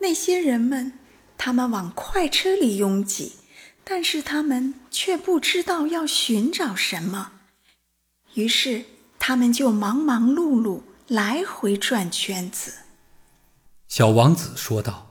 [0.00, 0.98] 那些人们，
[1.38, 3.36] 他们往快车里拥挤，
[3.84, 7.32] 但是他们却不知道要寻找什么，
[8.34, 8.84] 于是
[9.18, 12.74] 他们就忙忙碌碌，来回转圈子。
[13.88, 15.06] 小王子说道。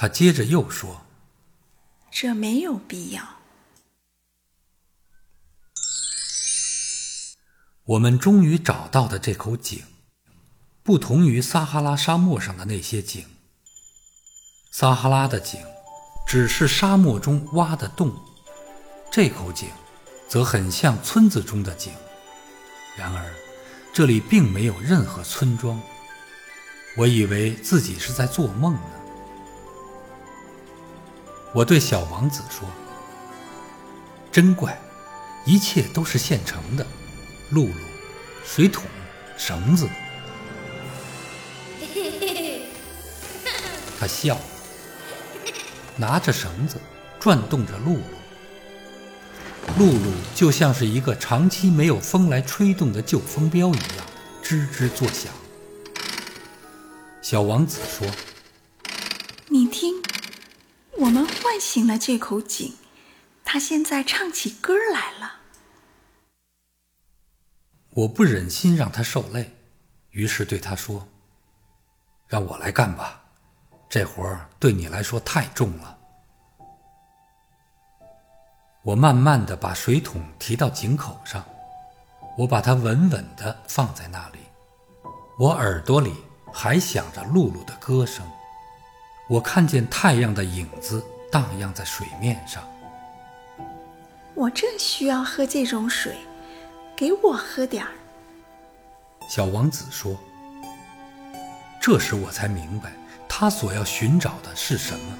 [0.00, 1.04] 他接着又说
[2.08, 3.40] ：“这没有必要。”
[7.82, 9.82] 我们终于找到的这口井，
[10.88, 13.22] 不同于撒哈拉沙漠上的那些井。
[14.70, 15.60] 撒哈拉的井
[16.26, 18.16] 只是沙漠中挖的洞，
[19.10, 19.68] 这口井
[20.30, 21.92] 则很像村子中的井。
[22.96, 23.34] 然而，
[23.92, 25.78] 这里并没有任何村庄。
[26.96, 28.80] 我以为自己是在做梦呢。
[31.52, 32.66] 我对小王子说
[34.32, 34.80] ：“真怪，
[35.44, 36.86] 一切都是现成的。”
[37.52, 37.74] 露露，
[38.42, 38.84] 水桶，
[39.36, 39.86] 绳子。
[43.98, 44.38] 他笑，
[45.96, 46.78] 拿着绳子
[47.18, 48.02] 转动着露露。
[49.78, 54.06] 露露就像是一个长期没有风来吹动的旧风标一样，
[54.42, 55.32] 吱吱作响。
[57.20, 58.08] 小王子说
[59.48, 60.02] ：“你听，
[60.92, 62.74] 我们唤醒了这口井，
[63.44, 65.34] 它现在唱起歌来了。”
[67.90, 69.54] 我不忍心让他受累，
[70.10, 71.08] 于是对他说
[72.28, 73.24] ：“让我来干吧，
[73.88, 75.98] 这活儿对你来说太重了。”
[78.82, 81.44] 我慢慢的把水桶提到井口上，
[82.36, 84.38] 我把它稳稳的放在那里，
[85.38, 86.14] 我耳朵里
[86.52, 88.24] 还响着露露的歌声，
[89.28, 92.62] 我看见太阳的影子荡漾在水面上。
[94.34, 96.16] 我正需要喝这种水。
[96.96, 97.92] 给我喝点儿。
[99.28, 100.18] 小王子说
[101.80, 102.90] ：“这时我才明白，
[103.40, 105.18] 他所要寻找的是什么。”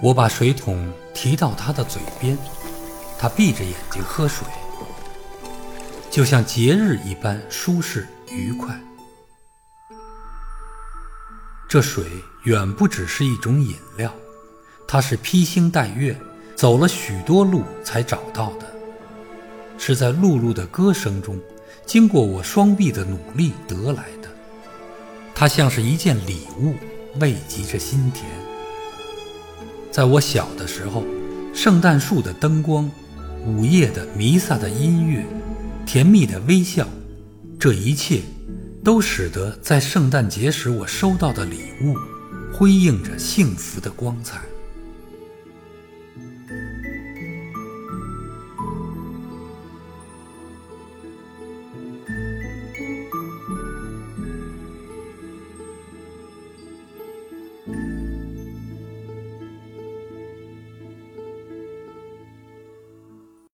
[0.00, 2.38] 我把水桶提到他的嘴边，
[3.18, 4.46] 他闭着眼睛喝水，
[6.10, 8.74] 就像节日一般舒适愉快。
[11.68, 12.06] 这水
[12.44, 14.10] 远不只是一种饮料，
[14.88, 16.18] 它是披星戴月
[16.56, 18.66] 走了许多路才找到的。
[19.76, 21.38] 是在露露的歌声中，
[21.84, 24.23] 经过我双臂的努力得来的。
[25.34, 26.74] 它像是一件礼物，
[27.18, 28.24] 慰藉着心田。
[29.90, 31.04] 在我小的时候，
[31.52, 32.90] 圣诞树的灯光、
[33.44, 35.24] 午夜的弥撒的音乐、
[35.84, 36.88] 甜蜜的微笑，
[37.58, 38.22] 这一切，
[38.84, 41.96] 都使得在圣诞节时我收到的礼物，
[42.52, 44.40] 辉映着幸福的光彩。